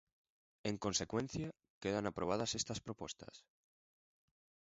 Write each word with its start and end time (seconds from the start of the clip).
En 0.69 0.75
consecuencia, 0.85 1.47
quedan 1.83 2.05
aprobadas 2.07 2.51
esta 2.59 2.73
propostas. 2.85 3.35